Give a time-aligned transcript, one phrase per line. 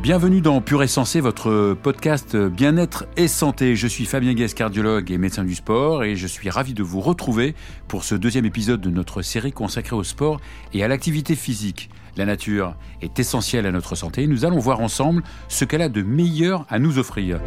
[0.00, 3.74] Bienvenue dans Pure et Sensé, votre podcast Bien-être et Santé.
[3.74, 7.00] Je suis Fabien Guès, cardiologue et médecin du sport, et je suis ravi de vous
[7.00, 7.56] retrouver
[7.88, 10.40] pour ce deuxième épisode de notre série consacrée au sport
[10.72, 11.90] et à l'activité physique.
[12.16, 14.28] La nature est essentielle à notre santé.
[14.28, 17.40] Nous allons voir ensemble ce qu'elle a de meilleur à nous offrir.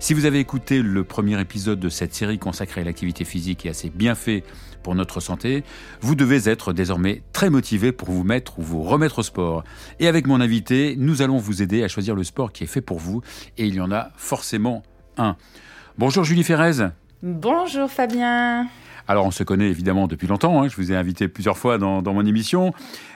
[0.00, 3.70] Si vous avez écouté le premier épisode de cette série consacrée à l'activité physique et
[3.70, 4.44] à ses bienfaits
[4.84, 5.64] pour notre santé,
[6.00, 9.64] vous devez être désormais très motivé pour vous mettre ou vous remettre au sport.
[9.98, 12.80] Et avec mon invité, nous allons vous aider à choisir le sport qui est fait
[12.80, 13.22] pour vous,
[13.56, 14.84] et il y en a forcément
[15.16, 15.36] un.
[15.98, 16.90] Bonjour Julie Ferrez.
[17.24, 18.68] Bonjour Fabien.
[19.08, 20.68] Alors on se connaît évidemment depuis longtemps, hein.
[20.68, 22.74] je vous ai invité plusieurs fois dans, mon émission.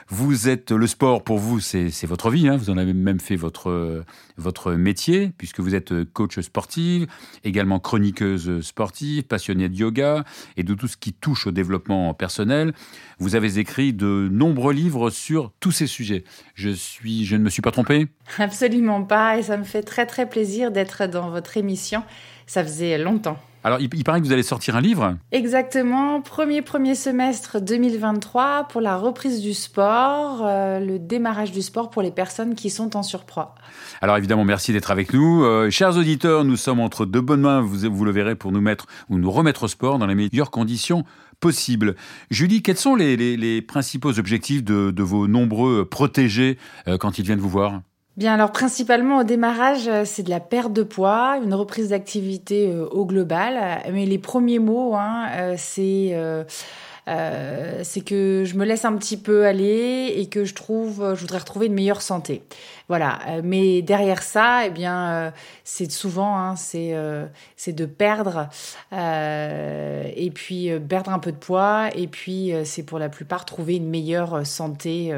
[0.09, 2.57] Vous êtes le sport pour vous, c'est votre vie, hein.
[2.57, 4.03] vous en avez même fait votre,
[4.37, 7.07] votre métier, puisque vous êtes coach sportive,
[7.43, 10.23] également chroniqueuse sportive, passionnée de yoga
[10.57, 12.73] et de tout ce qui touche au développement personnel.
[13.19, 16.23] Vous avez écrit de nombreux livres sur tous ces sujets.
[16.55, 18.07] Je, suis, je ne me suis pas trompé?
[18.37, 22.03] Absolument pas, et ça me fait très très plaisir d'être dans votre émission.
[22.45, 23.37] Ça faisait longtemps.
[23.65, 25.15] Alors, il, paraît que vous allez sortir un livre?
[25.31, 31.89] Exactement, premier premier semestre 2023 pour la reprise du sport, euh, le démarrage du sport
[31.89, 33.55] pour les personnes qui sont en surpoids.
[34.01, 35.43] Alors évidemment, merci d'être avec nous.
[35.43, 38.61] Euh, chers auditeurs, nous sommes entre deux bonnes mains, vous, vous le verrez, pour nous
[38.61, 41.03] mettre ou nous remettre au sport dans les meilleures conditions
[41.39, 41.95] possibles.
[42.31, 47.49] Julie, quels sont les, principaux objectifs de, vos nombreux protégés euh, quand ils viennent vous
[47.49, 47.81] voir?
[48.15, 52.85] Bien, alors principalement au démarrage, c'est de la perte de poids, une reprise d'activité euh,
[52.89, 53.81] au global.
[53.91, 56.15] Mais les premiers mots, hein, euh, c'est
[57.05, 61.39] c'est que je me laisse un petit peu aller et que je trouve, je voudrais
[61.39, 62.43] retrouver une meilleure santé.
[62.89, 63.19] Voilà.
[63.43, 66.95] mais derrière ça, eh bien, c'est souvent, hein, c'est
[67.55, 68.49] c'est de perdre
[68.91, 73.89] et puis perdre un peu de poids et puis c'est pour la plupart trouver une
[73.89, 75.13] meilleure santé,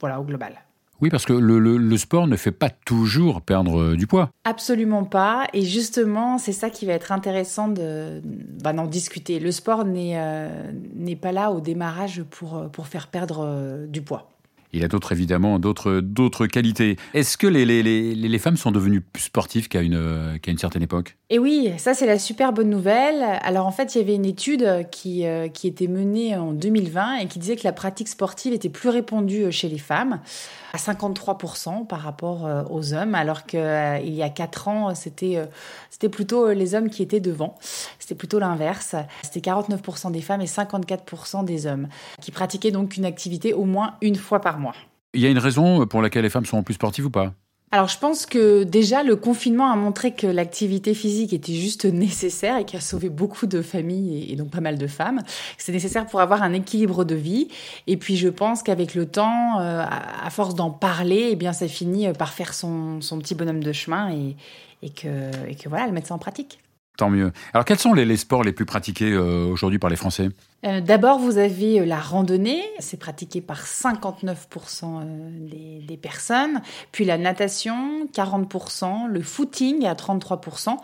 [0.00, 0.64] voilà, au global.
[1.04, 4.30] Oui, parce que le, sport ne fait pas toujours perdre euh, du poids.
[4.44, 5.46] Absolument pas.
[5.52, 8.22] Et justement, c'est ça qui va être intéressant de,
[8.62, 9.38] bah, d'en discuter.
[9.38, 10.48] Le sport n'est, euh,
[10.96, 14.30] n'est pas là au démarrage pour, euh, pour faire perdre du poids.
[14.72, 16.96] Il a d'autres, évidemment, d'autres, d'autres qualités.
[17.12, 20.58] Est-ce que les, les, les, les, femmes sont devenues plus sportives qu'à une, qu'à une
[20.58, 21.16] certaine époque?
[21.30, 23.22] Et oui, ça c'est la super bonne nouvelle.
[23.42, 27.18] Alors en fait, il y avait une étude qui, euh, qui était menée en 2020
[27.18, 30.18] et qui disait que la pratique sportive était plus répandue chez les femmes,
[30.74, 35.40] à 53% par rapport euh, aux hommes, alors qu'il euh, y a 4 ans, c'était,
[35.88, 37.54] c'était plutôt les hommes qui étaient devant.
[38.00, 38.96] C'était plutôt l'inverse.
[39.22, 41.86] C'était 49% des femmes et 54% des hommes
[42.20, 44.74] qui pratiquaient donc une activité au moins une fois par mois.
[45.14, 47.32] Il y a une raison pour laquelle les femmes sont plus sportives ou pas?
[47.74, 52.56] Alors je pense que déjà le confinement a montré que l'activité physique était juste nécessaire
[52.58, 55.22] et qui a sauvé beaucoup de familles et donc pas mal de femmes.
[55.58, 57.48] C'est nécessaire pour avoir un équilibre de vie.
[57.88, 61.66] Et puis je pense qu'avec le temps, euh, à force d'en parler, eh bien ça
[61.66, 64.36] finit par faire son, petit bonhomme de chemin et,
[64.84, 66.60] et, que, et que voilà, elle mette ça en pratique.
[66.96, 67.32] Tant mieux.
[67.52, 70.28] Alors, quels sont les, sports les plus pratiqués euh, aujourd'hui par les Français?
[70.64, 75.04] Euh, D'abord, vous avez euh, la randonnée, c'est pratiqué par 59%
[75.86, 76.60] des, personnes.
[76.92, 79.08] Puis la natation, 40%.
[79.08, 80.76] Le footing à 33%.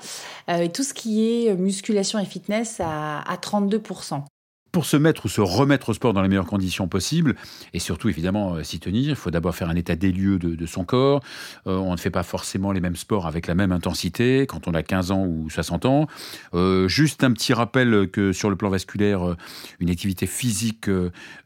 [0.48, 4.24] et tout ce qui est musculation et fitness à, à 32%
[4.72, 7.34] pour se mettre ou se remettre au sport dans les meilleures conditions possibles,
[7.74, 10.66] et surtout évidemment euh, s'y tenir, il faut d'abord faire un état des lieux de,
[10.66, 11.22] son corps.
[11.66, 14.74] Euh, on ne fait pas forcément les mêmes sports avec la même intensité quand on
[14.74, 16.06] a 15 ans ou 60 ans.
[16.54, 19.36] Euh, juste un petit rappel que sur le plan vasculaire,
[19.80, 20.88] une activité physique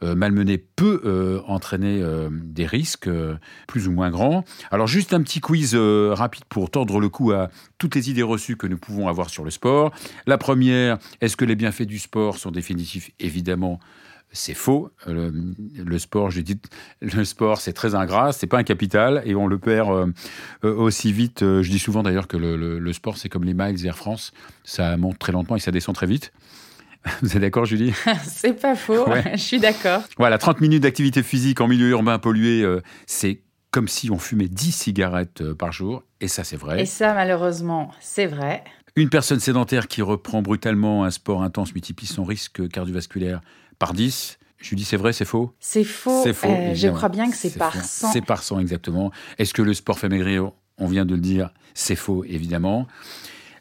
[0.03, 3.09] malmenée peut entraîner des risques
[3.67, 4.45] plus ou moins grands.
[4.71, 7.49] Alors juste un petit quiz rapide pour tordre le cou à
[7.79, 9.93] toutes les idées reçues que nous pouvons avoir sur le sport.
[10.27, 13.81] La première, est-ce que les bienfaits du sport sont définitifs Évidemment,
[14.35, 14.91] c'est faux.
[15.07, 16.59] Le, sport, je dis,
[17.01, 20.07] le sport, c'est très ingrat, c'est pas un capital et on le perd euh,
[20.65, 21.43] euh, aussi vite.
[21.43, 24.33] Euh, je dis souvent d'ailleurs que le, sport, c'est comme les miles Air France,
[24.65, 26.33] ça monte très lentement et ça descend très vite.
[27.23, 27.93] Vous êtes d'accord, Julie?
[28.25, 30.03] C'est pas faux, je suis d'accord.
[30.19, 32.65] Voilà, 30 minutes d'activité physique en milieu urbain pollué,
[33.07, 36.83] c'est comme si on fumait 10 cigarettes par jour, et ça, c'est vrai.
[36.83, 38.65] Et ça, malheureusement, c'est vrai.
[38.97, 43.41] Une personne sédentaire qui reprend brutalement un sport intense multiplie son risque cardiovasculaire
[43.81, 44.39] par 10.
[44.59, 45.53] Je dis c'est vrai, c'est faux?
[45.59, 46.23] C'est faux.
[46.23, 46.49] C'est faux.
[46.49, 48.13] Euh, je crois bien que c'est par 100.
[48.13, 49.11] C'est par 100 exactement.
[49.39, 52.87] Est-ce que le sport fait maigrir On vient de le dire, c'est faux évidemment?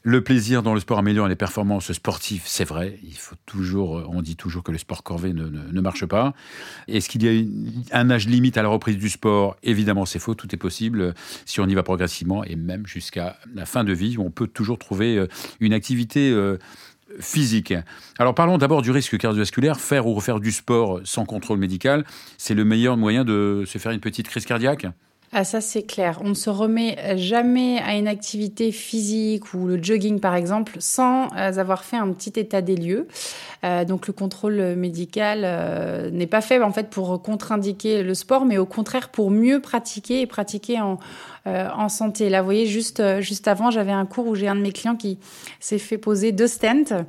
[0.05, 2.99] Le plaisir dans le sport améliore les performances sportives, c'est vrai.
[3.03, 6.33] Il faut toujours, on dit toujours que le sport corvé ne, ne, marche pas.
[6.89, 7.29] Est-ce qu'il y
[7.89, 9.55] a un âge limite à la reprise du sport?
[9.63, 10.35] Évidemment, c'est faux.
[10.35, 11.13] Tout est possible
[11.45, 14.77] si on y va progressivement et même jusqu'à la fin de vie, on peut toujours
[14.77, 15.27] trouver euh,
[15.61, 16.57] une activité euh,
[17.21, 17.73] physique.
[18.19, 19.79] Alors parlons d'abord du risque cardiovasculaire.
[19.79, 22.03] Faire ou refaire du sport sans contrôle médical,
[22.37, 24.85] c'est le meilleur moyen de se faire une petite crise cardiaque?
[25.35, 26.19] Ah ça c'est clair.
[26.23, 31.25] On ne se remet jamais à une activité physique ou le jogging par exemple sans
[31.35, 33.07] euh, avoir fait un petit état des lieux.
[33.63, 38.45] Euh, donc le contrôle médical euh, n'est pas fait en fait pour contre-indiquer le sport,
[38.45, 40.99] mais au contraire pour mieux pratiquer et pratiquer en,
[41.45, 42.29] en santé.
[42.29, 44.71] Là, vous voyez, juste, euh, juste avant, j'avais un cours où j'ai un de mes
[44.71, 45.17] clients qui
[45.59, 47.05] s'est fait poser deux stents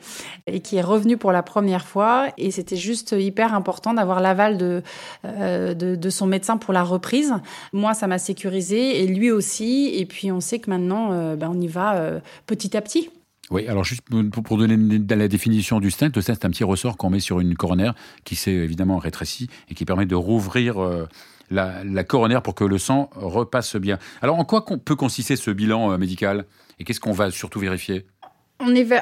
[0.47, 2.29] et qui est revenu pour la première fois.
[2.37, 4.83] Et c'était juste hyper important d'avoir l'aval de,
[5.25, 7.35] euh, de, son médecin pour la reprise.
[7.73, 9.93] Moi, ça m'a sécurisé et lui aussi.
[9.95, 13.11] Et puis, on sait que maintenant, ben, on y va petit à petit.
[13.51, 14.77] Oui, alors juste pour donner
[15.09, 17.95] la définition du stent, le stent c'est un petit ressort qu'on met sur une coronaire
[18.25, 21.07] qui s'est évidemment rétrécie et qui permet de rouvrir
[21.51, 23.99] la, coronaire pour que le sang repasse bien.
[24.23, 26.47] Alors en quoi peut consister ce bilan euh, médical?
[26.79, 28.07] Et qu'est-ce qu'on va surtout vérifier?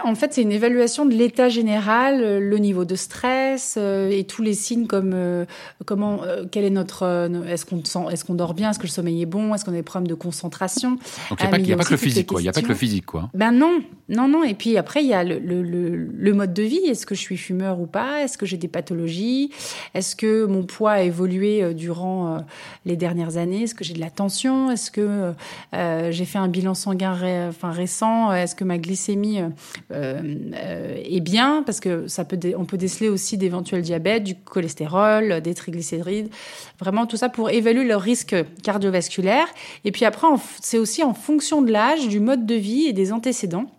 [0.04, 4.24] En fait, c'est une évaluation de l'état général, euh, le niveau de stress euh, et
[4.24, 5.44] tous les signes comme euh,
[5.84, 6.20] comment,
[6.50, 9.26] quel est notre, est-ce qu'on sent, est-ce qu'on dort bien, est-ce que le sommeil est
[9.26, 10.92] bon, est-ce qu'on a des problèmes de concentration?
[11.30, 12.40] Donc il n'y a, pas, que le physique, quoi.
[12.40, 13.30] Il n'y a pas que le physique, quoi.
[13.34, 14.44] Ben non, non, non.
[14.44, 16.84] Et puis après, il y a le, le, le, mode de vie.
[16.86, 18.22] Est-ce que je suis fumeur ou pas?
[18.22, 19.50] Est-ce que j'ai des pathologies?
[19.94, 22.44] Est-ce que mon poids a évolué durant
[22.84, 23.62] les dernières années?
[23.62, 24.70] Est-ce que j'ai de la tension?
[24.70, 25.32] Est-ce que
[25.72, 27.16] j'ai fait un bilan sanguin
[27.48, 28.32] enfin, récent?
[28.32, 29.48] Est-ce que ma glycémie euh, euh,
[29.90, 35.54] est bien parce que ça peut on peut déceler aussi d'éventuels diabètes, du cholestérol, des
[35.54, 36.30] triglycérides,
[36.78, 39.46] vraiment tout ça pour évaluer le risque cardiovasculaire.
[39.84, 40.26] Et puis après,
[40.60, 43.70] c'est aussi en fonction de l'âge, du mode de vie et des antécédents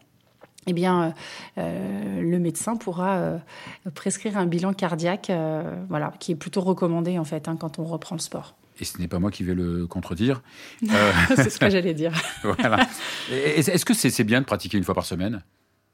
[0.66, 1.14] eh bien,
[1.58, 3.40] euh, le médecin pourra
[3.96, 5.30] prescrire un bilan cardiaque,
[5.90, 8.56] voilà, qui est plutôt recommandé en fait hein, quand on reprend le sport.
[8.80, 10.42] Et ce n'est pas moi qui vais le contredire.
[11.36, 12.14] c'est ce que j'allais dire.
[12.44, 12.88] voilà.
[13.32, 15.44] Est-ce que c'est bien de pratiquer une fois par semaine?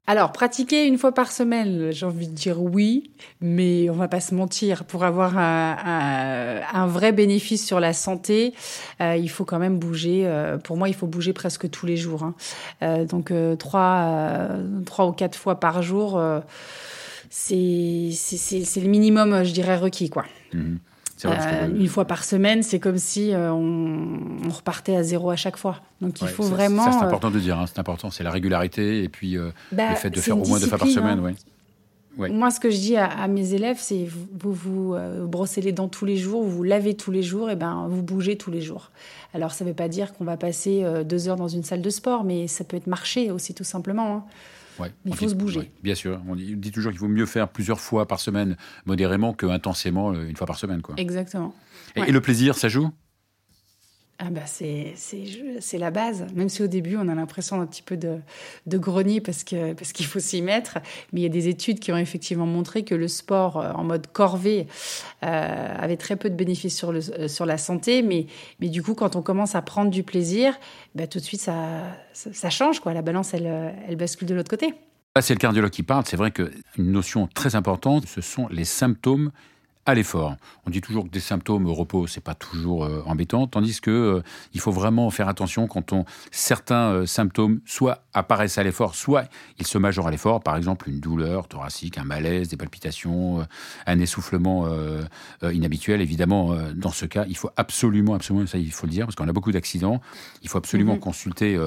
[0.08, 3.12] Alors, pratiquer une fois par semaine, j'ai envie de dire oui,
[3.42, 4.86] mais on va pas se mentir.
[4.86, 8.56] Pour avoir un, vrai bénéfice sur la santé,
[9.02, 10.24] euh, il faut quand même bouger.
[10.26, 12.24] Euh, pour moi, il faut bouger presque tous les jours.
[12.24, 12.34] Hein.
[12.82, 14.50] Euh, donc, trois,
[14.88, 16.20] trois ou quatre fois par jour,
[17.30, 20.26] c'est le minimum, je dirais, requis, quoi.
[20.54, 20.78] Mmh.
[21.26, 25.58] Euh, une fois par semaine, c'est comme si euh, on, repartait à zéro à chaque
[25.58, 25.82] fois.
[26.02, 26.86] Donc il faut vraiment.
[26.86, 27.60] Ça, c'est euh, important de dire.
[27.60, 29.38] Hein, c'est important, c'est la régularité et puis
[29.72, 31.20] bah, le fait de faire au moins deux fois par semaine.
[31.26, 31.34] Hein.
[32.18, 34.96] Moi, ce que je dis à, mes élèves, c'est vous vous,
[35.26, 38.02] brossez les dents tous les jours, vous vous lavez tous les jours, et ben vous
[38.02, 38.92] bougez tous les jours.
[39.34, 41.90] Alors ça ne veut pas dire qu'on va passer deux heures dans une salle de
[41.90, 44.16] sport, mais ça peut être marcher aussi tout simplement.
[44.16, 44.24] Hein
[45.06, 45.72] il faut se bouger.
[45.84, 46.22] bien sûr.
[46.28, 50.28] On dit, toujours qu'il vaut mieux faire plusieurs fois par semaine modérément que intensément euh,
[50.28, 50.82] une fois par semaine.
[50.82, 50.96] Quoi.
[50.98, 51.54] Exactement.
[51.96, 52.90] Et, le plaisir, ça joue?
[54.22, 56.28] Ah bah c'est, c'est, la base.
[56.36, 58.18] Même si au début, on a l'impression un petit peu de,
[58.66, 60.80] de grogner parce, que, parce qu'il faut s'y mettre.
[61.14, 63.86] Mais il y a des études qui ont effectivement montré que le sport euh, en
[63.86, 64.68] mode corvée
[65.24, 68.02] euh, avait très peu de bénéfices sur, le, sur la santé.
[68.02, 68.26] Mais,
[68.60, 70.54] mais du coup, quand on commence à prendre du plaisir,
[70.96, 72.82] bah, tout de suite, ça, ça, change.
[72.82, 72.94] Quoi.
[72.94, 74.74] La balance, elle, elle bascule de l'autre côté.
[75.22, 76.04] c'est le cardiologue qui parle.
[76.06, 79.32] C'est vrai qu'une notion très importante, ce sont les symptômes
[79.90, 80.36] à l'effort.
[80.66, 83.92] On dit toujours que des symptômes au repos, c'est pas toujours euh, embêtant, tandis que
[83.92, 84.22] euh,
[84.54, 89.26] il faut vraiment faire attention quand on certains euh, symptômes soit apparaissent à l'effort, soit
[89.58, 90.42] ils se majorent à l'effort.
[90.42, 93.46] Par exemple, une douleur thoracique, un malaise, des palpitations,
[93.86, 94.68] un essoufflement
[95.42, 96.02] inhabituel.
[96.02, 99.28] Évidemment, dans ce cas, il faut absolument, absolument, ça il faut le dire, parce qu'on
[99.28, 100.02] a beaucoup d'accidents.
[100.44, 101.00] Il faut absolument mm-hmm.
[101.00, 101.58] consulter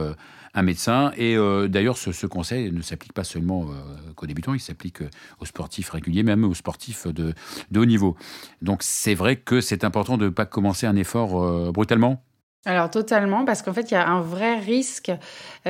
[0.54, 1.12] un médecin.
[1.16, 5.10] Et euh, d'ailleurs, ce, conseil ne s'applique pas seulement euh, qu'aux débutants, il s'applique euh,
[5.40, 7.34] aux sportifs réguliers, même aux sportifs de,
[7.74, 8.16] haut niveau.
[8.60, 12.22] Donc c'est vrai que c'est important de ne pas commencer un effort brutalement.
[12.64, 15.10] Alors totalement, parce qu'en fait, il y a un vrai risque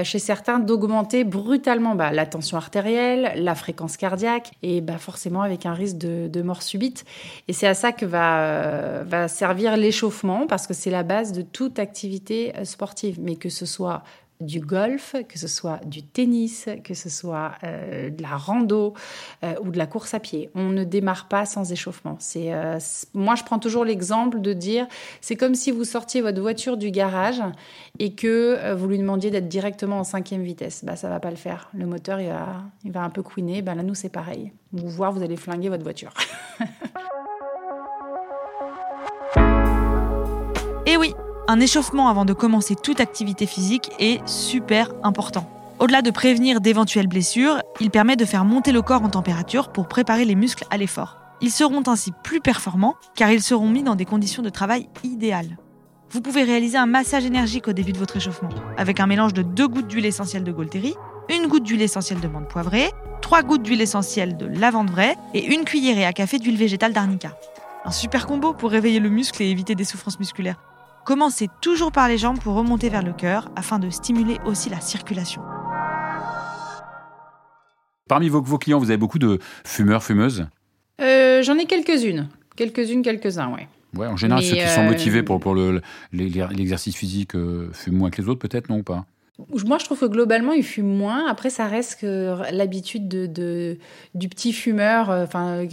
[0.03, 5.65] chez certains d'augmenter brutalement bah, la tension artérielle, la fréquence cardiaque, et bah, forcément avec
[5.65, 7.07] un risque de, de mort subite.
[7.49, 11.41] Et c'est à ça que va, va servir l'échauffement, parce que c'est la base de
[11.41, 14.03] toute activité sportive, mais que ce soit
[14.45, 18.95] du golf, que ce soit du tennis, que ce soit euh, de la rando
[19.43, 20.51] euh, ou de la course à pied.
[20.55, 22.17] On ne démarre pas sans échauffement.
[22.19, 22.79] C'est euh,
[23.15, 24.87] moi je prends toujours l'exemple de dire
[25.21, 27.43] c'est comme si vous sortiez votre voiture du garage
[27.99, 30.85] et que vous lui demandiez d'être directement en cinquième vitesse.
[30.85, 31.71] Bah ça va pas le faire.
[31.75, 33.63] Le moteur il va, il va un peu couiner.
[33.63, 34.53] Bah là nous c'est pareil.
[34.73, 36.13] Vous voir vous allez flinguer votre voiture.
[36.61, 36.65] Et
[40.93, 41.15] eh oui,
[41.49, 45.49] un échauffement avant de commencer toute activité physique est super important.
[45.79, 49.89] Au-delà de prévenir d'éventuelles blessures, il permet de faire monter le corps en température pour
[49.89, 51.19] préparer les muscles à l'effort.
[51.41, 55.59] Ils seront ainsi plus performants car ils seront mis dans des conditions de travail idéales.
[56.11, 59.43] Vous pouvez réaliser un massage énergique au début de votre échauffement, avec un mélange de
[59.43, 60.95] deux gouttes d'huile essentielle de Golteri,
[61.31, 65.53] une goutte d'huile essentielle de menthe poivrée, trois gouttes d'huile essentielle de lavande vraie et
[65.53, 67.37] une cuillerée à café d'huile végétale d'arnica.
[67.85, 70.61] Un super combo pour réveiller le muscle et éviter des souffrances musculaires.
[71.05, 74.81] Commencez toujours par les jambes pour remonter vers le cœur afin de stimuler aussi la
[74.81, 75.43] circulation.
[78.09, 80.47] Parmi vos, vos clients, vous avez beaucoup de fumeurs, fumeuses?
[81.01, 82.29] Euh, J'en ai quelques-unes.
[82.55, 83.67] Quelques-unes, quelques-uns, ouais.
[83.97, 85.57] Ouais, en général, ceux qui sont motivés euh, pour, pour
[86.13, 89.05] l'exercice physique euh, fument moins que les autres, peut-être, non ou pas?
[89.67, 91.27] Moi, je trouve que globalement, ils fument moins.
[91.29, 93.77] Après, ça reste que l'habitude de,
[94.15, 95.11] du petit fumeur.
[95.11, 95.67] Enfin,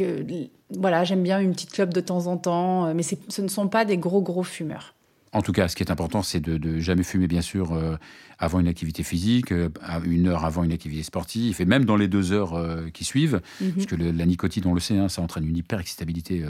[0.75, 3.85] voilà, j'aime bien une petite clope de temps en temps, mais ce ne sont pas
[3.85, 4.95] des gros, gros fumeurs.
[5.31, 7.97] En tout cas, ce qui est important, c'est de, de jamais fumer, bien sûr, euh,
[8.39, 9.69] avant une activité physique, euh,
[10.03, 13.39] une heure avant une activité sportive, et même dans les deux heures euh, qui suivent,
[13.61, 13.73] mhm.
[13.73, 16.43] parce que la nicotine, on le sait, hein, ça entraîne une hyperexcitabilité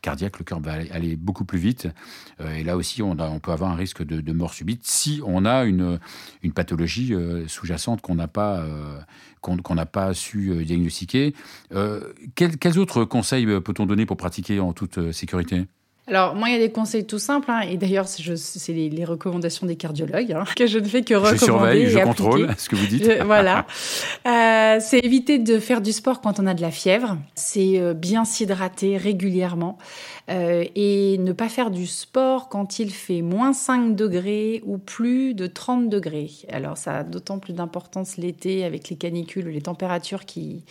[0.00, 1.88] cardiaque, le cœur va aller, beaucoup plus vite,
[2.56, 5.64] et là aussi, on, on, peut avoir un risque de, mort subite si on a
[5.64, 5.98] une,
[6.42, 7.14] une pathologie
[7.46, 8.64] sous-jacente qu'on n'a pas,
[9.40, 11.34] qu'on n'a pas su diagnostiquer.
[12.34, 15.66] Quels autres conseils peut-on donner pour pratiquer en toute sécurité?
[16.06, 19.66] Alors, moi, il y a des conseils tout simples, hein, et d'ailleurs, c'est les, recommandations
[19.66, 21.38] des cardiologues, hein, que je ne fais que recommander.
[21.38, 23.10] Je surveille, je contrôle ce que vous dites.
[23.24, 23.66] voilà.
[24.26, 27.18] Euh, c'est éviter de faire du sport quand on a de la fièvre.
[27.34, 29.78] C'est euh, bien s'hydrater régulièrement.
[30.30, 35.34] Euh, et ne pas faire du sport quand il fait moins 5 degrés ou plus
[35.34, 36.30] de 30 degrés.
[36.50, 40.64] Alors, ça a d'autant plus d'importance l'été avec les canicules, les températures qui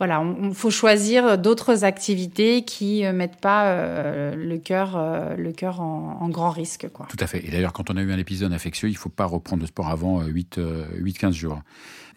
[0.00, 5.52] voilà, il faut choisir d'autres activités qui ne mettent pas euh, le cœur, euh, le
[5.52, 6.88] cœur en, grand risque.
[7.10, 7.46] Tout à fait.
[7.46, 9.88] Et d'ailleurs, quand on a eu un épisode infectieux, il faut pas reprendre le sport
[9.88, 11.60] avant 8-15 euh, jours.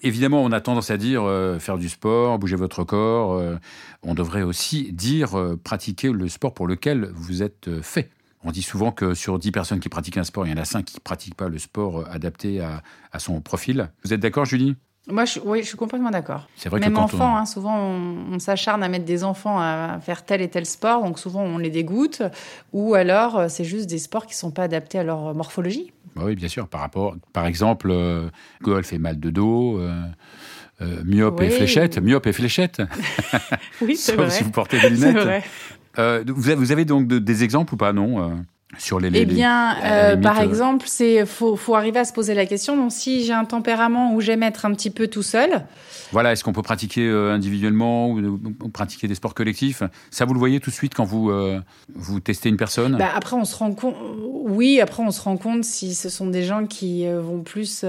[0.01, 1.23] Évidemment, on a tendance à dire
[1.59, 3.41] faire du sport, bouger votre corps.
[4.01, 5.31] on devrait aussi dire
[5.63, 8.09] pratiquer le sport pour lequel vous êtes fait.
[8.43, 10.65] On dit souvent que sur 10 personnes qui pratiquent un sport, il y en a
[10.65, 13.89] 5 qui ne pratiquent pas le sport adapté à son profil.
[14.03, 14.75] Vous êtes d'accord, Julie?
[15.09, 16.47] Moi, je, oui, je suis complètement d'accord.
[16.55, 20.23] C'est vrai Même que enfants, hein, souvent, on, s'acharne à mettre des enfants à faire
[20.23, 22.21] tel et tel sport, donc souvent on les dégoûte,
[22.71, 25.91] ou alors euh, c'est juste des sports qui sont pas adaptés à leur morphologie.
[26.15, 26.69] Bah oui, bien sûr.
[26.69, 28.29] Par rapport, par exemple, euh,
[28.61, 29.77] golf et mal de dos.
[29.79, 30.01] Euh,
[30.81, 32.81] euh myope et fléchette, myope et fléchette.
[33.81, 34.29] oui, c'est vrai.
[34.29, 35.17] si vous portez des lunettes.
[35.17, 35.43] Vrai.
[36.27, 38.45] vous, avez donc des exemples ou pas, non
[38.77, 42.33] sur les, Eh bien, euh, par euh, exemple, c'est faut, faut arriver à se poser
[42.33, 42.75] la question.
[42.75, 45.65] Donc, si j'ai un tempérament où j'aime être un petit peu tout seul,
[46.11, 48.39] voilà, est-ce qu'on peut pratiquer euh, individuellement ou,
[48.71, 49.83] pratiquer des sports collectifs?
[50.11, 51.31] Ça, vous le voyez tout de suite quand vous
[51.93, 52.97] vous testez une personne?
[52.97, 53.95] Bah, Après, on se rend compte.
[54.45, 57.85] Oui, après, on se rend compte si ce sont des gens qui vont plus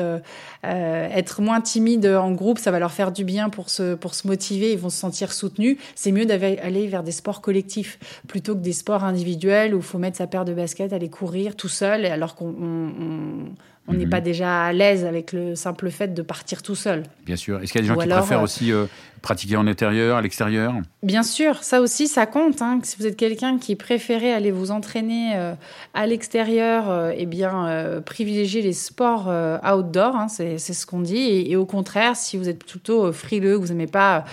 [0.62, 4.26] être moins timides en groupe, ça va leur faire du bien pour se pour se
[4.26, 5.78] motiver, ils vont se sentir soutenus.
[5.94, 9.98] C'est mieux d'aller vers des sports collectifs plutôt que des sports individuels où il faut
[9.98, 13.54] mettre sa paire de baskets aller courir tout seul, alors qu'on
[13.86, 14.24] on n'est pas mhm.
[14.24, 17.02] déjà à l'aise avec le simple fait de partir tout seul.
[17.26, 17.60] Bien sûr.
[17.62, 18.86] Est-ce qu'il y a des gens qui préfèrent euh, aussi euh,
[19.20, 20.74] pratiquer en intérieur, à l'extérieur?
[21.02, 22.62] Bien sûr, ça aussi, ça compte.
[22.62, 22.80] Hein.
[22.82, 25.54] Si vous êtes quelqu'un qui préférait aller vous entraîner euh,
[25.92, 29.30] à l'extérieur, eh bien, privilégiez les sports
[29.64, 31.16] outdoor, hein, c'est ce qu'on dit.
[31.18, 34.24] Et, et, au contraire, si vous êtes plutôt frileux, que vous n'aimez pas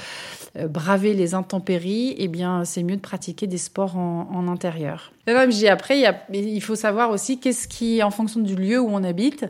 [0.58, 5.14] euh, braver les intempéries, eh bien, c'est mieux de pratiquer des sports en, intérieur.
[5.26, 6.04] Comme je dis après,
[6.34, 9.41] il, faut savoir aussi qu'est-ce qui, en fonction du lieu où on habite,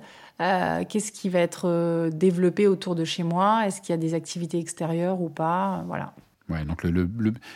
[0.41, 3.65] euh, qu'est-ce qui va être euh, développé autour de chez moi?
[3.65, 5.83] Est-ce qu'il y a des activités extérieures ou pas?
[5.87, 6.13] Voilà.
[6.49, 7.09] Ouais, donc le,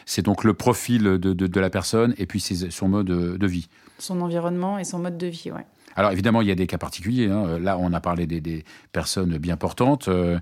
[0.05, 3.67] c'est donc le profil de, de, la personne et puis son mode de vie.
[3.99, 5.65] Son environnement et son mode de vie, ouais.
[5.95, 7.29] Alors évidemment, il y a des cas particuliers.
[7.29, 7.57] Hein.
[7.59, 10.39] Là, on a parlé des, personnes bien portantes, euh,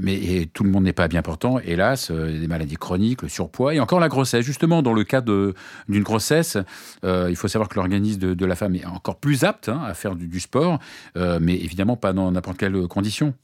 [0.00, 2.10] mais tout le monde n'est pas bien portant, hélas.
[2.10, 4.44] Euh, des maladies chroniques, le surpoids et encore la grossesse.
[4.44, 6.58] Justement, dans le cas d'une grossesse,
[7.04, 9.94] euh, il faut savoir que l'organisme de, la femme est encore plus apte hein, à
[9.94, 10.78] faire du, du sport,
[11.16, 13.34] mais évidemment pas dans n'importe quelle condition.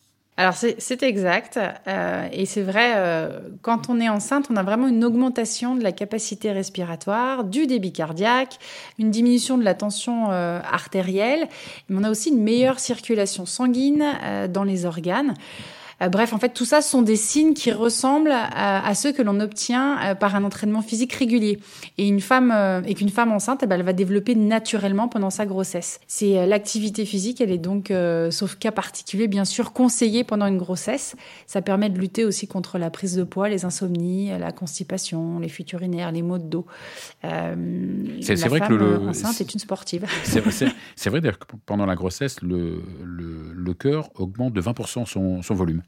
[0.41, 4.89] Alors c'est exact euh, et c'est vrai, euh, quand on est enceinte, on a vraiment
[4.89, 8.59] une augmentation de la capacité respiratoire, du débit cardiaque,
[8.99, 11.47] une diminution de la tension euh, artérielle,
[11.91, 14.03] mais on a aussi une meilleure circulation sanguine
[14.49, 15.35] dans les organes.
[16.02, 19.40] Euh, bref, en fait, tout ça sont des signes qui ressemblent à, ceux que l'on
[19.40, 21.61] obtient euh, par un entraînement physique régulier.
[21.99, 25.30] Et une femme euh, et qu'une femme enceinte, eh ben, elle va développer naturellement pendant
[25.30, 26.00] sa grossesse.
[26.07, 27.92] C'est l'activité physique, elle est donc,
[28.30, 31.16] sauf cas particulier, bien sûr, conseillée pendant une grossesse.
[31.47, 35.49] Ça permet de lutter aussi contre la prise de poids, les insomnies, la constipation, les
[35.49, 36.66] fuites urinaires, les maux de dos.
[37.23, 40.07] c'est vrai que le, enceinte est, une sportive.
[40.25, 40.40] C'est
[41.09, 45.54] vrai, vrai que pendant la grossesse, le, le le cœur augmente de 20% son, son
[45.54, 45.83] volume.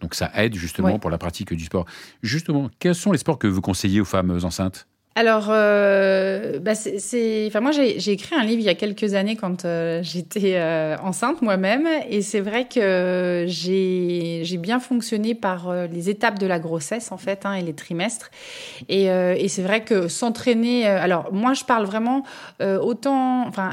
[0.00, 1.86] Donc ça aide justement pour la pratique du sport.
[2.22, 4.86] Justement, quels sont les sports que vous conseillez aux femmes enceintes?
[5.16, 9.36] Alors, euh, bah c'est, enfin moi j'ai écrit un livre il y a quelques années
[9.36, 15.68] quand euh, j'étais euh, enceinte moi-même, et c'est vrai que j'ai j'ai bien fonctionné par
[15.68, 18.32] euh, les étapes de la grossesse en fait hein, et les trimestres,
[18.88, 20.86] et, et c'est vrai que s'entraîner.
[20.86, 22.24] alors moi je parle vraiment
[22.60, 23.72] autant, enfin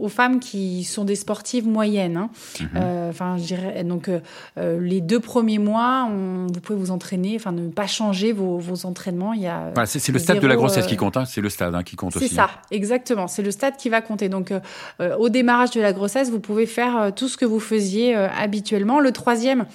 [0.00, 2.16] aux femmes qui sont des sportives moyennes.
[2.16, 2.30] Hein.
[2.60, 3.08] Mhm.
[3.10, 4.08] Enfin je dirais donc
[4.56, 8.86] les deux premiers mois, on, vous pouvez vous entraîner, enfin ne pas changer vos, vos
[8.86, 9.34] entraînements.
[9.34, 9.72] Il y a.
[9.84, 11.24] c'est le stade de la grossesse c'est ce qui compte, hein.
[11.24, 12.28] c'est le stade hein, qui compte aussi.
[12.28, 13.26] C'est ça, exactement.
[13.26, 14.28] C'est le stade qui va compter.
[14.28, 14.60] Donc, euh,
[15.00, 18.14] euh, au démarrage de la grossesse, vous pouvez faire euh, tout ce que vous faisiez
[18.14, 19.00] habituellement.
[19.00, 19.66] Le troisième,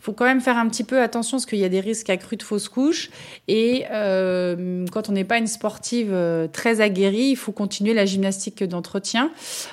[0.00, 2.38] faut quand même faire un petit peu attention parce qu'il y a des risques accrus
[2.38, 3.10] de fausses couches.
[3.48, 8.06] Et euh, quand on n'est pas une sportive euh, très aguerrie, il faut continuer la
[8.06, 9.30] gymnastique d'entretien,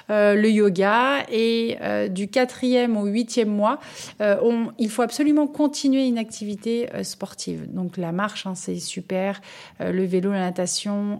[0.09, 1.25] euh, le yoga.
[1.31, 3.79] Et euh, du quatrième au huitième mois,
[4.19, 7.73] on, il faut absolument continuer une activité sportive.
[7.73, 9.41] Donc la marche, hein, c'est super.
[9.79, 11.19] le vélo, la natation,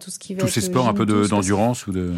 [0.00, 2.12] tout ce qui va Tous ces sports un peu d'endurance ou de...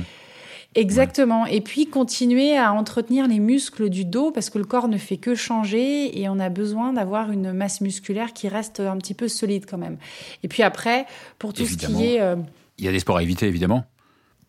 [0.74, 1.46] Exactement.
[1.46, 5.16] Et puis continuer à entretenir les muscles du dos parce que le corps ne fait
[5.16, 9.26] que changer et on a besoin d'avoir une masse musculaire qui reste un petit peu
[9.28, 9.98] solide quand même.
[10.42, 11.06] Et puis après,
[11.38, 12.20] pour tout ce qui est...
[12.20, 12.36] Euh,
[12.78, 13.84] Il y a des sports à éviter, évidemment.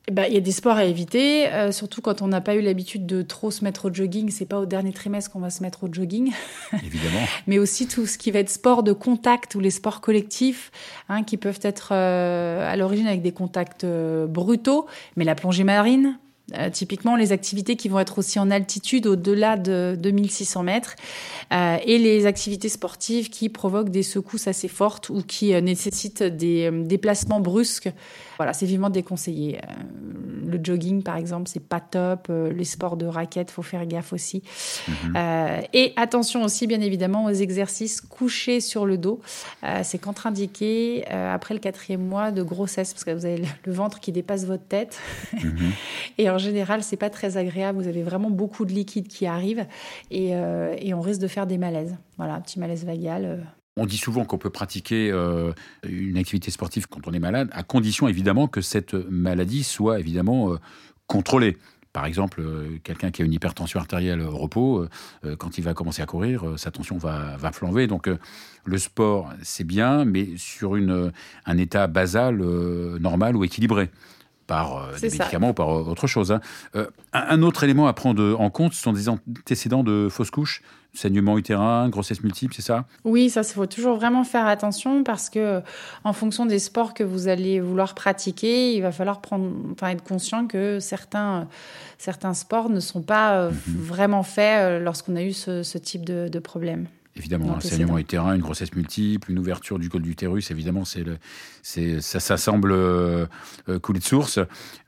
[0.07, 2.55] Eh ben, il y a des sports à éviter, euh, surtout quand on n'a pas
[2.55, 4.31] eu l'habitude de trop se mettre au jogging.
[4.31, 6.31] C'est pas au dernier trimestre qu'on va se mettre au jogging.
[6.73, 7.25] Évidemment.
[7.45, 10.71] Mais aussi tout ce qui va être sport de contact ou les sports collectifs,
[11.07, 14.87] hein, qui peuvent être euh, à l'origine avec des contacts euh, brutaux.
[15.17, 16.17] Mais la plongée marine,
[16.57, 20.95] euh, typiquement, les activités qui vont être aussi en altitude au-delà de 2600 mètres
[21.53, 26.23] euh, et les activités sportives qui provoquent des secousses assez fortes ou qui euh, nécessitent
[26.23, 27.91] des déplacements brusques.
[28.37, 29.59] Voilà, c'est vivement déconseillé.
[30.47, 32.29] Le jogging, par exemple, c'est pas top.
[32.29, 34.41] les sports de raquettes, faut faire gaffe aussi.
[34.87, 35.15] Mhm.
[35.73, 39.21] et attention aussi, bien évidemment, aux exercices couchés sur le dos.
[39.83, 44.11] c'est contre-indiqué après le quatrième mois de grossesse parce que vous avez le ventre qui
[44.11, 44.97] dépasse votre tête.
[45.33, 45.71] Mhm.
[46.17, 47.81] et en général, c'est pas très agréable.
[47.81, 49.65] Vous avez vraiment beaucoup de liquide qui arrive
[50.09, 51.97] et, euh, on risque de faire des malaises.
[52.17, 53.25] Voilà, un petit malaise vagal.
[53.25, 53.37] Euh.
[53.77, 55.53] On dit souvent qu'on peut pratiquer euh,
[55.87, 60.55] une activité sportive quand on est malade, à condition évidemment que cette maladie soit évidemment
[61.07, 61.57] contrôlée.
[61.93, 62.41] Par exemple,
[62.83, 64.85] quelqu'un qui a une hypertension artérielle au repos,
[65.39, 67.87] quand il va commencer à courir, sa tension va, va flamber.
[67.87, 68.09] Donc
[68.63, 71.11] le sport, c'est bien, mais sur une,
[71.45, 72.37] un état basal,
[72.99, 73.89] normal ou équilibré
[74.51, 76.33] par euh, des médicaments ou par euh, autre chose.
[76.33, 76.41] Hein.
[76.75, 80.61] Euh, un autre élément à prendre en compte, ce sont des antécédents de fausses couches,
[80.93, 82.83] saignement utérin, grossesse multiple, c'est ça?
[83.05, 85.61] Oui, ça, il faut toujours vraiment faire attention parce que,
[86.03, 90.03] en fonction des sports que vous allez vouloir pratiquer, il va falloir prendre, enfin, être
[90.03, 91.47] conscient que certains,
[91.97, 93.77] certains sports ne sont pas mm -hmm.
[93.93, 96.87] vraiment faits lorsqu'on a eu ce, ce type de, de problème.
[97.15, 101.03] Évidemment, un saignement utérin, une grossesse multiple, une ouverture du col d'utérus, évidemment, c'est
[101.99, 103.25] ça, ça semble euh,
[103.81, 104.39] couler de source.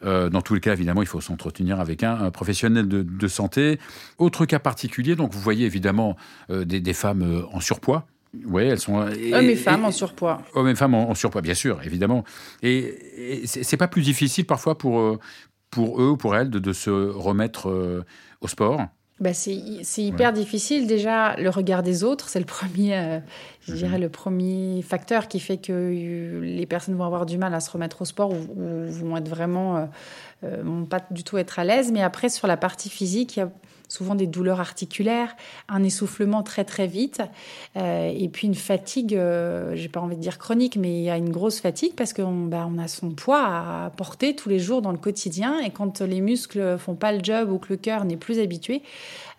[0.05, 3.27] Euh, dans tous les cas, évidemment, il faut s'entretenir avec un, un professionnel de, de,
[3.27, 3.77] santé.
[4.17, 6.15] Autre cas particulier, donc vous voyez évidemment
[6.49, 8.07] euh, des, des, femmes euh, en surpoids.
[8.45, 8.95] Oui, elles sont.
[8.95, 10.41] Hommes et femmes et, en surpoids.
[10.55, 12.23] Hommes et femmes en, en, surpoids, bien sûr, évidemment.
[12.63, 15.19] Et, c'est pas plus difficile parfois pour, euh,
[15.69, 18.03] pour eux ou pour elles de, de se remettre euh,
[18.41, 18.87] au sport
[19.19, 20.33] bah c'est hyper ouais.
[20.33, 20.87] difficile.
[20.87, 23.19] Déjà, le regard des autres, c'est le premier, euh,
[23.61, 27.59] je dirais, le premier facteur qui fait que les personnes vont avoir du mal à
[27.59, 29.85] se remettre au sport ou, ou vont être vraiment, euh,
[30.43, 31.91] euh, vont pas du tout être à l'aise.
[31.91, 33.51] Mais après, sur la partie physique, il y a
[33.93, 35.35] souvent des douleurs articulaires,
[35.69, 37.21] un essoufflement très très vite,
[37.77, 41.11] euh, et puis une fatigue, euh, j'ai pas envie de dire chronique, mais il y
[41.11, 44.57] a une grosse fatigue parce qu'on bah, on a son poids à porter tous les
[44.57, 47.77] jours dans le quotidien, et quand les muscles font pas le job ou que le
[47.77, 48.81] cœur n'est plus habitué,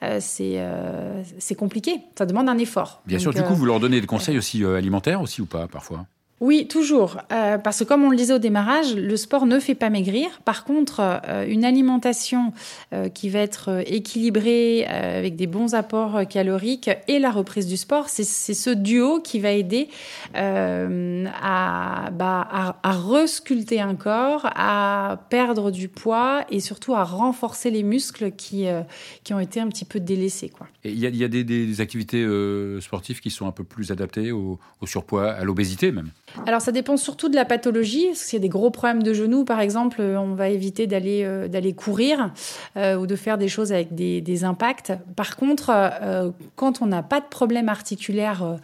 [0.05, 2.03] euh, c'est compliqué.
[2.17, 3.03] Ça demande un effort.
[3.07, 3.35] Bien Donc, sûr.
[3.35, 6.07] Du coup, vous leur donnez des conseils aussi alimentaires aussi ou pas parfois?
[6.41, 7.19] Oui, toujours.
[7.33, 10.29] Euh, parce que comme on le disait au démarrage, le sport ne fait pas maigrir.
[10.45, 12.53] Par contre, euh, une alimentation
[12.93, 18.09] euh, qui va être équilibrée avec des bons apports caloriques et la reprise du sport,
[18.09, 19.89] c'est ce duo qui va aider
[20.35, 22.49] à, bah,
[22.83, 28.67] à, resculpter un corps, à perdre du poids et surtout à renforcer les muscles qui,
[29.23, 30.51] qui ont été un petit peu délaissés.
[30.85, 32.27] Il y a, des, activités
[32.81, 36.11] sportives qui sont un peu plus adaptées au surpoids, à l'obésité même
[36.47, 38.09] alors ça dépend surtout de la pathologie.
[38.15, 41.23] S'il y a des gros problèmes de genoux, par exemple, euh, on va éviter d'aller
[41.23, 42.33] euh, d'aller courir
[42.77, 44.93] euh, ou de faire des choses avec des, des impacts.
[45.15, 48.59] Par contre, euh, quand on n'a pas de problème articulaire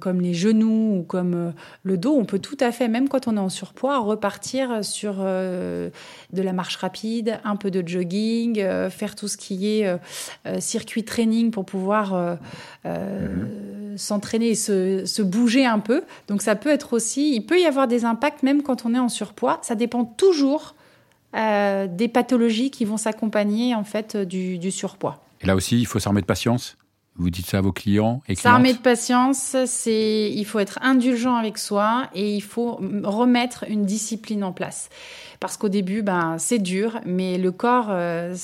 [0.00, 1.52] comme les genoux ou comme
[1.82, 5.16] le dos, on peut tout à fait, même quand on est en surpoids, repartir sur
[5.16, 5.90] de
[6.32, 9.98] la marche rapide, un peu de jogging, faire tout ce qui est
[10.60, 12.38] circuit training pour pouvoir
[12.84, 12.88] mmh.
[13.96, 16.02] s'entraîner et se, se bouger un peu.
[16.28, 18.98] Donc ça peut être aussi, il peut y avoir des impacts même quand on est
[18.98, 19.58] en surpoids.
[19.62, 20.74] Ça dépend toujours
[21.34, 25.20] euh, des pathologies qui vont s'accompagner en fait du, du, surpoids.
[25.40, 26.76] Et là aussi, il faut s'armer de patience.
[27.16, 31.36] Vous dites ça à vos clients et S'armer de patience, c'est il faut être indulgent
[31.36, 34.88] avec soi et il faut remettre une discipline en place.
[35.38, 38.34] Parce qu'au début, ben c'est dur, mais le corps euh,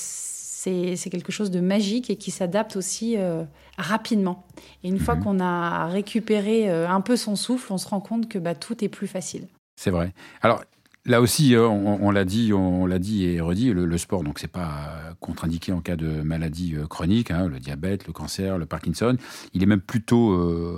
[0.62, 3.44] c'est quelque chose de magique et qui s'adapte aussi euh,
[3.78, 4.46] rapidement.
[4.84, 5.22] Et une fois mhm.
[5.22, 8.84] qu'on a récupéré euh, un peu son souffle, on se rend compte que bah, tout
[8.84, 9.46] est plus facile.
[9.76, 10.12] C'est vrai.
[10.42, 10.62] Alors,
[11.06, 14.52] Là aussi, euh, on, l'a dit, on l'a dit et redit, le, sport, donc c'est
[14.52, 19.16] pas contre-indiqué en cas de maladie chronique, hein, le diabète, le cancer, le Parkinson.
[19.54, 20.36] Il est même plutôt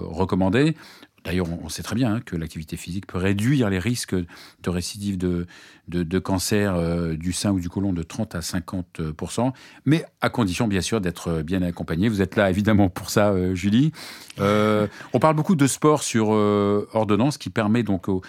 [0.09, 0.77] recommandé.
[1.25, 5.19] D'ailleurs, on sait très bien hein, que l'activité physique peut réduire les risques de récidive
[5.19, 9.53] de, cancer euh, du sein ou du côlon de 30 à 50%
[9.85, 12.09] mais à condition bien sûr d'être bien accompagné.
[12.09, 13.93] Vous êtes là évidemment pour ça, euh, Julie.
[14.41, 18.23] Euh, on parle beaucoup de sport sur ordonnance qui permet donc aux,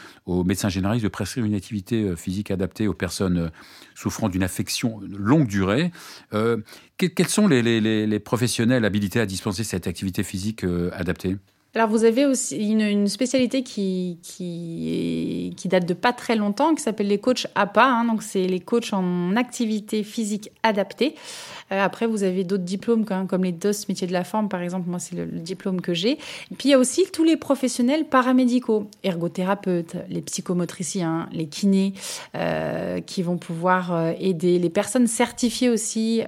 [0.43, 3.51] médecins généralistes de prescrire une activité physique adaptée aux personnes
[3.95, 5.91] souffrant d'une affection longue durée.
[6.97, 11.37] quels sont les, professionnels habilités à dispenser cette activité physique adaptée?
[11.75, 17.07] Alors vous avez aussi une, spécialité qui, qui, date de pas très longtemps, qui s'appelle
[17.07, 17.83] les coachs APA.
[17.83, 21.15] Hein, donc c'est les coachs en activité physique adaptée.
[21.71, 24.87] Euh, après vous avez d'autres diplômes comme les DOS métiers de la forme par exemple.
[24.87, 26.17] Moi c'est le, diplôme que j'ai.
[26.57, 31.93] Puis il y a aussi tous les professionnels paramédicaux, ergothérapeutes, les psychomotriciens, les kinés,
[32.35, 36.21] euh, qui vont pouvoir euh, aider les personnes certifiées aussi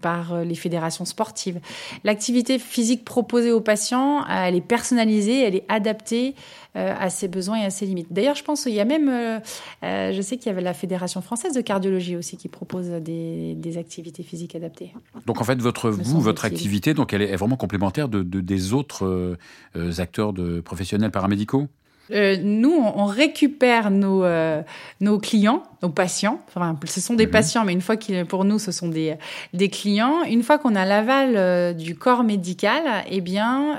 [0.00, 1.60] par les fédérations sportives.
[2.04, 6.34] L'activité physique proposée aux patients elle est personnalisée, elle est adaptée
[6.74, 8.10] euh, à ses besoins et à ses limites.
[8.10, 9.38] D'ailleurs, je pense qu'il y a même, euh,
[9.84, 13.76] euh, je sais qu'il y avait la Fédération française de cardiologie aussi qui propose des,
[13.76, 14.92] activités physiques adaptées.
[15.26, 19.36] Donc en fait, votre vous, votre activité, donc elle est vraiment complémentaire de, des autres
[19.98, 21.68] acteurs de professionnels paramédicaux?
[22.10, 24.62] Euh, nous, on, récupère nos, euh,
[25.00, 26.40] nos clients, nos patients.
[26.48, 27.32] Enfin, ce sont des mhm.
[27.32, 29.14] patients, mais une fois qu'ils, pour nous, ce sont des,
[29.54, 30.22] des clients.
[30.24, 33.78] Une fois qu'on a l'aval euh, du corps médical, eh bien,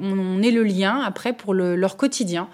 [0.00, 2.48] on, on, est le lien après pour le, leur quotidien.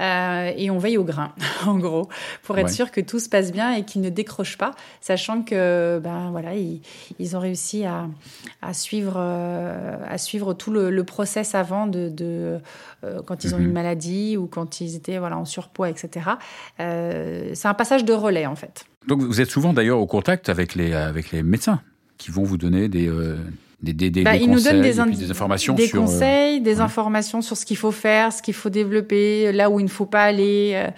[0.00, 1.32] Euh, et on veille au grain,
[1.66, 2.08] en gros,
[2.42, 6.00] pour être sûr que tout se passe bien et qu'ils ne décrochent pas, sachant que
[6.02, 6.80] ben voilà, ils,
[7.18, 8.06] ils ont réussi à,
[8.62, 12.58] à suivre euh, à suivre tout le, le process avant de, de
[13.04, 13.64] euh, quand ils ont mhm.
[13.64, 16.30] une maladie ou quand ils étaient voilà en surpoids, etc.
[16.78, 18.86] c'est un passage de relais en fait.
[19.06, 21.80] Donc vous êtes souvent d'ailleurs au contact avec les avec les médecins
[22.16, 23.10] qui vont vous donner des
[23.82, 27.40] des, des, des, bah, des conseils, nous des, des, informations des sur, conseils, des informations
[27.40, 30.24] sur ce qu'il faut faire, ce qu'il faut développer, là où il ne faut pas
[30.24, 30.90] aller, euh,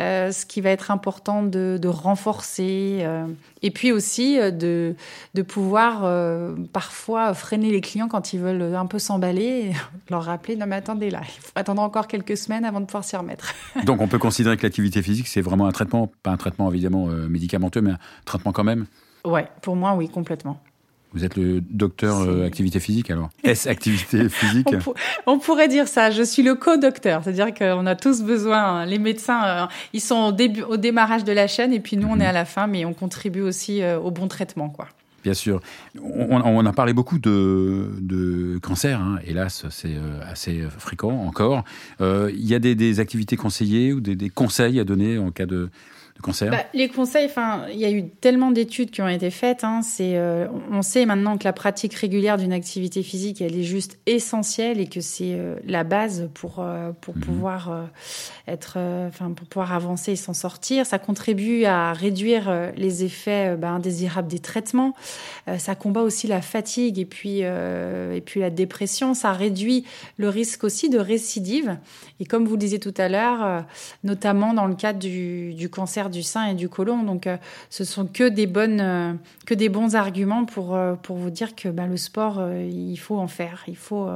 [0.00, 3.26] euh, ce qui va être important de, de renforcer, euh,
[3.62, 4.96] et puis aussi euh, de,
[5.34, 9.72] de pouvoir euh, parfois freiner les clients quand ils veulent un peu s'emballer,
[10.10, 13.04] leur rappeler non mais attendez là, il faut attendre encore quelques semaines avant de pouvoir
[13.04, 13.54] s'y remettre.
[13.84, 17.06] Donc on peut considérer que l'activité physique c'est vraiment un traitement, pas un traitement évidemment
[17.06, 18.86] médicamenteux, mais un traitement quand même?
[19.24, 20.60] Ouais, pour moi oui complètement.
[21.14, 24.74] Vous êtes le docteur euh, activité physique alors Est-ce activité physique
[25.26, 26.10] on, pourrait dire ça.
[26.10, 28.80] Je suis le co-docteur, c'est-à-dire qu'on a tous besoin.
[28.80, 28.86] Hein.
[28.86, 32.08] Les médecins, euh, ils sont au, début, au démarrage de la chaîne et puis nous,
[32.08, 32.30] on est mhm.
[32.30, 34.88] à la fin, mais on contribue aussi euh, au bon traitement, quoi.
[35.22, 35.62] Bien sûr.
[36.02, 39.18] On, on, a parlé beaucoup de, de cancer, hein.
[39.26, 39.96] hélas, c'est
[40.30, 41.64] assez fréquent encore.
[42.00, 45.46] Il y a des, des activités conseillées ou des, des, conseils à donner en cas
[45.46, 45.70] de,
[46.26, 49.64] bah, les conseils, enfin, il y a eu tellement d'études qui ont été faites.
[49.64, 53.64] Hein, c'est, euh, on sait maintenant que la pratique régulière d'une activité physique, elle est
[53.64, 57.22] juste essentielle et que c'est euh, la base pour euh, pour mhm.
[57.22, 57.88] pouvoir
[58.48, 60.86] être, enfin, pour pouvoir avancer et s'en sortir.
[60.86, 64.94] Ça contribue à réduire les effets bah, indésirables des traitements.
[65.58, 69.14] ça combat aussi la fatigue et puis et puis la dépression.
[69.14, 69.84] Ça réduit
[70.16, 71.76] le risque aussi de récidive.
[72.20, 73.64] Et comme vous le disiez tout à l'heure,
[74.04, 77.02] notamment dans le cadre du, du cancer du sein et du côlon.
[77.02, 77.36] Donc, euh,
[77.68, 79.12] ce sont que des bonnes, euh,
[79.46, 83.18] que des bons arguments pour euh, pour vous dire que bah, le sport, il faut
[83.18, 83.64] en faire.
[83.68, 84.08] Il faut,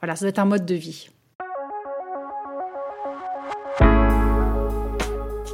[0.00, 1.08] voilà, ça doit être un mode de vie.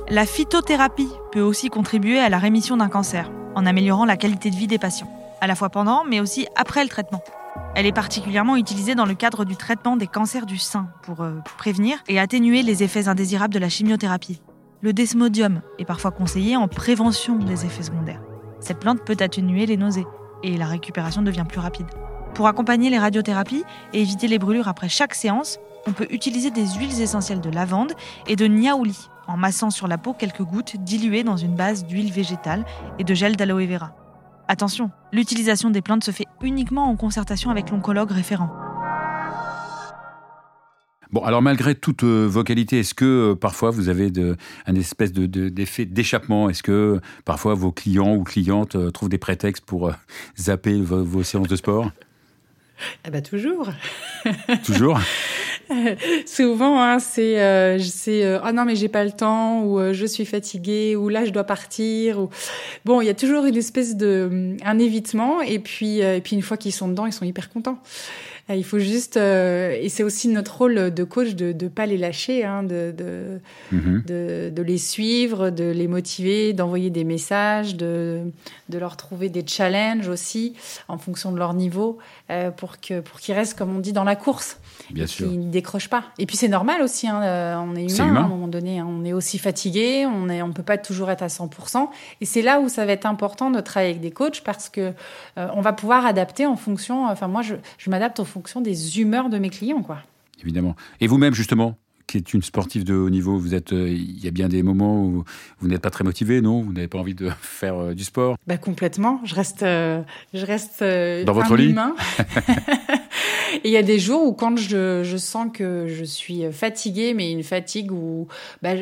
[0.09, 4.57] La phytothérapie peut aussi contribuer à la rémission d'un cancer, en améliorant la qualité de
[4.57, 5.09] vie des patients,
[5.41, 7.23] à la fois pendant, mais aussi après le traitement.
[7.75, 11.35] Elle est particulièrement utilisée dans le cadre du traitement des cancers du sein pour euh,
[11.57, 14.41] prévenir et atténuer les effets indésirables de la chimiothérapie.
[14.83, 18.23] Le desmodium est parfois conseillé en prévention des effets secondaires.
[18.61, 20.07] Cette plante peut atténuer les nausées
[20.43, 21.87] et la récupération devient plus rapide.
[22.35, 26.66] Pour accompagner les radiothérapies et éviter les brûlures après chaque séance, on peut utiliser des
[26.66, 27.93] huiles essentielles de lavande
[28.27, 32.11] et de niaouli en massant sur la peau quelques gouttes diluées dans une base d'huile
[32.11, 32.64] végétale
[32.99, 33.93] et de gel d'aloe vera.
[34.49, 38.51] Attention, l'utilisation des plantes se fait uniquement en concertation avec l'oncologue référent.
[41.12, 44.75] Bon, alors malgré toutes euh, vos qualités, est-ce que euh, parfois vous avez de, un
[44.77, 46.49] espèce de, d'effet d'échappement?
[46.49, 49.90] Est-ce que parfois vos clients ou clientes euh, trouvent des prétextes pour
[50.38, 51.90] zapper vos, séances de sport?
[53.05, 53.68] Eh ben, toujours.
[54.64, 54.99] Toujours?
[56.27, 60.25] Souvent, hein, c'est euh, c'est oh non mais j'ai pas le temps ou je suis
[60.25, 62.31] fatiguée ou là je dois partir ou
[62.85, 66.42] bon il y a toujours une espèce de un évitement et puis et puis une
[66.42, 67.79] fois qu'ils sont dedans ils sont hyper contents.
[68.51, 71.87] Euh, il faut juste, euh, et c'est aussi notre rôle de coach de ne pas
[71.87, 73.41] les lâcher, hein, de, de,
[73.73, 74.03] mhm.
[74.07, 78.23] de, de, les suivre, de les motiver, d'envoyer des messages, de,
[78.69, 80.55] de leur trouver des challenges aussi
[80.89, 81.99] en fonction de leur niveau
[82.31, 84.59] euh, pour que pour qu'ils restent, comme on dit, dans la course.
[84.91, 85.29] Bien sûr.
[85.29, 86.05] Qu'ils ne décrochent pas.
[86.19, 89.05] Et puis c'est normal aussi, hein, on est humain, à un moment donné, hein, on
[89.05, 91.89] est aussi fatigué, on ne on peut pas toujours être à 100%.
[92.21, 94.93] Et c'est là où ça va être important de travailler avec des coachs parce que
[95.37, 98.98] on va pouvoir adapter en fonction, enfin moi je, je m'adapte en fonction fonction des
[98.98, 99.98] humeurs de mes clients, quoi.
[100.42, 100.74] Évidemment.
[101.00, 101.76] Et vous-même, justement,
[102.07, 104.62] qui êtes une sportive de haut niveau, vous êtes, euh, il y a bien des
[104.62, 105.24] moments où
[105.59, 106.62] vous n'êtes pas très motivé, non?
[106.62, 108.37] Vous n'avez pas envie de faire euh, du sport?
[108.46, 109.20] Bah, Complètement.
[109.24, 110.00] Je reste, euh,
[110.33, 111.74] je reste dans votre lit?
[113.64, 117.12] Et il y a des jours où quand je, je, sens que je suis fatiguée,
[117.12, 118.26] mais une fatigue où
[118.62, 118.74] bah,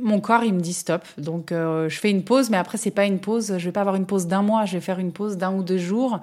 [0.00, 1.02] mon corps il me dit stop.
[1.18, 3.54] Donc euh, je fais une pause mais après c'est pas une pause.
[3.58, 4.64] Je vais pas avoir une pause d'un mois.
[4.64, 6.20] Je vais faire une pause d'un ou deux jours.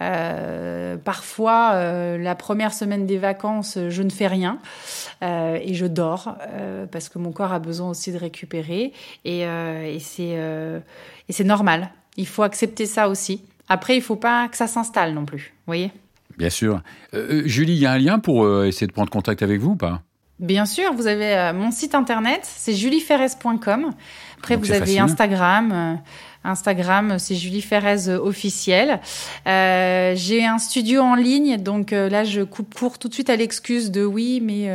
[0.00, 4.58] Euh, parfois euh, la première semaine des vacances je ne fais rien.
[5.22, 6.36] Et je dors
[6.92, 8.92] parce que mon corps a besoin aussi de récupérer.
[9.24, 9.46] Et,
[10.00, 11.90] c'est normal.
[12.16, 13.42] Il faut accepter ça aussi.
[13.68, 15.54] Après il faut pas que ça s'installe non plus.
[15.66, 15.90] Vous voyez?
[16.38, 16.80] Bien sûr.
[17.12, 20.02] Julie il y a un lien pour essayer de prendre contact avec vous ou pas?
[20.38, 23.92] Bien sûr, vous avez euh, mon site internet, c'est julieferrez.com.
[24.38, 25.72] Après, vous avez Instagram.
[25.72, 25.94] Euh,
[26.44, 29.00] Instagram, c'est Julie Ferrez euh, officiel.
[29.48, 33.34] Euh, j'ai un studio en ligne, donc là, je coupe court tout de suite à
[33.34, 34.70] l'excuse de oui, mais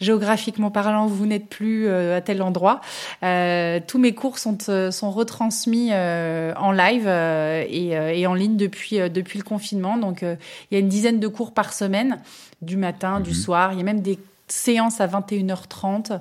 [0.00, 2.80] géographiquement parlant, vous n'êtes plus à tel endroit.
[3.20, 4.58] tous mes cours sont,
[4.90, 9.96] sont retransmis en live et, et, en ligne depuis, depuis le confinement.
[9.96, 12.18] Donc, il y a une dizaine de cours par semaine,
[12.60, 13.36] du matin, du mhm.
[13.36, 13.72] soir.
[13.72, 14.18] Il y a même des
[14.52, 16.20] séance à 21h30.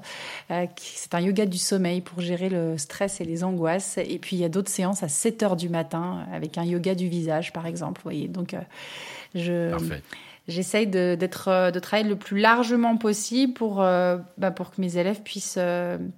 [0.52, 3.98] Euh, c'est un yoga du sommeil pour gérer le stress et les angoisses.
[3.98, 7.08] Et puis il y a d'autres séances à 7h du matin avec un yoga du
[7.08, 8.02] visage, par exemple.
[8.04, 8.62] voyez, donc euh,
[9.36, 9.76] je.
[10.50, 14.96] J'essaye de, d'être, euh, de travailler le plus largement possible pour, bah, pour que mes
[14.96, 15.60] élèves puissent,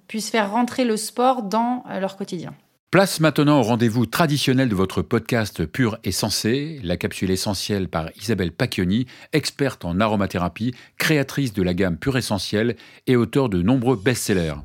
[0.08, 2.54] puissent faire rentrer le sport dans leur quotidien.
[2.92, 8.10] Place maintenant au rendez-vous traditionnel de votre podcast Pur et Sensé, la capsule essentielle par
[8.20, 12.76] Isabelle Pacchioni, experte en aromathérapie, créatrice de la gamme Pur Essentiel
[13.06, 14.56] et auteur de nombreux best-sellers.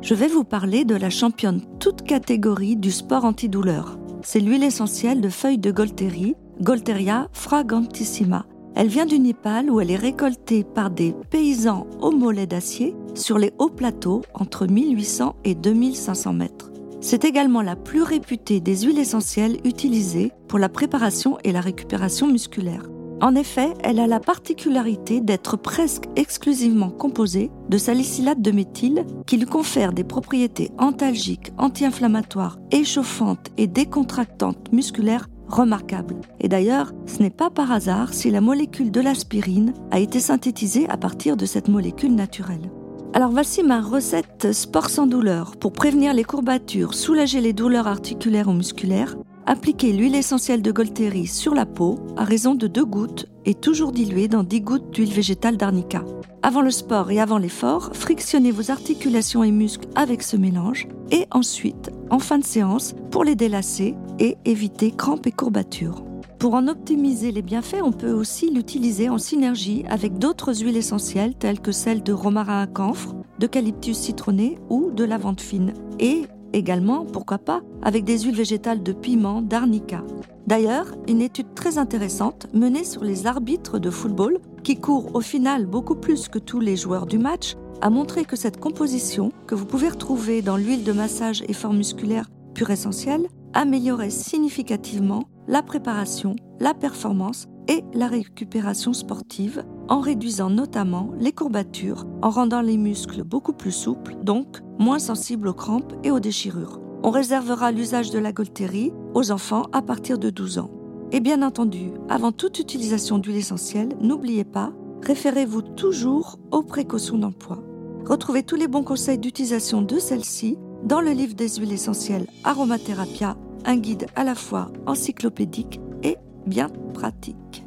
[0.00, 3.98] Je vais vous parler de la championne toute catégorie du sport antidouleur.
[4.22, 9.90] C'est l'huile essentielle de feuilles de Golteri, Golteria fragantissima, elle vient du Népal où elle
[9.90, 15.54] est récoltée par des paysans au mollet d'acier sur les hauts plateaux entre 1800 et
[15.54, 16.70] 2500 mètres.
[17.00, 22.26] C'est également la plus réputée des huiles essentielles utilisées pour la préparation et la récupération
[22.26, 22.82] musculaire.
[23.22, 29.36] En effet, elle a la particularité d'être presque exclusivement composée de salicylate de méthyle qui
[29.36, 36.16] lui confère des propriétés antalgiques, anti-inflammatoires, échauffantes et décontractantes musculaires remarquable.
[36.40, 40.88] Et d'ailleurs, ce n'est pas par hasard si la molécule de l'aspirine a été synthétisée
[40.88, 42.70] à partir de cette molécule naturelle.
[43.12, 45.56] Alors voici ma recette sport sans douleur.
[45.56, 51.26] Pour prévenir les courbatures, soulager les douleurs articulaires ou musculaires, appliquez l'huile essentielle de Golteri
[51.26, 55.12] sur la peau à raison de 2 gouttes et toujours diluée dans 10 gouttes d'huile
[55.12, 56.04] végétale d'arnica.
[56.42, 61.26] Avant le sport et avant l'effort, frictionnez vos articulations et muscles avec ce mélange et
[61.30, 66.04] ensuite, en fin de séance, pour les délasser et éviter crampes et courbatures.
[66.38, 71.34] Pour en optimiser les bienfaits, on peut aussi l'utiliser en synergie avec d'autres huiles essentielles
[71.34, 75.74] telles que celles de romarin à camphre, d'eucalyptus citronné ou de lavande fine.
[75.98, 76.22] Et
[76.54, 80.02] également, pourquoi pas, avec des huiles végétales de piment, d'arnica.
[80.46, 85.66] D'ailleurs, une étude très intéressante menée sur les arbitres de football, qui courent au final
[85.66, 89.66] beaucoup plus que tous les joueurs du match, a montré que cette composition, que vous
[89.66, 96.36] pouvez retrouver dans l'huile de massage et forme musculaire pur essentiel améliorait significativement la préparation,
[96.60, 103.24] la performance et la récupération sportive en réduisant notamment les courbatures, en rendant les muscles
[103.24, 106.80] beaucoup plus souples, donc moins sensibles aux crampes et aux déchirures.
[107.02, 110.70] On réservera l'usage de la Golterie aux enfants à partir de 12 ans.
[111.12, 117.62] Et bien entendu, avant toute utilisation d'huile essentielle, n'oubliez pas, référez-vous toujours aux précautions d'emploi.
[118.06, 123.36] Retrouvez tous les bons conseils d'utilisation de celle-ci dans le livre des huiles essentielles Aromatherapia,
[123.64, 127.64] un guide à la fois encyclopédique et bien pratique.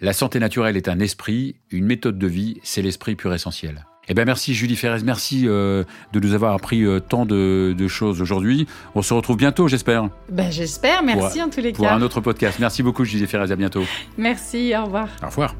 [0.00, 3.86] La santé naturelle est un esprit, une méthode de vie, c'est l'esprit pur essentiel.
[4.08, 8.20] Eh bien, merci Julie Ferrez, merci euh, de nous avoir appris euh, tant de, choses
[8.20, 8.66] aujourd'hui.
[8.94, 10.08] On se retrouve bientôt, j'espère.
[10.30, 11.78] Ben, j'espère, merci en tous les cas.
[11.78, 12.58] Pour un autre podcast.
[12.60, 13.84] Merci beaucoup Julie Ferrez, à bientôt.
[14.16, 15.08] Merci, au revoir.
[15.22, 15.54] Au revoir.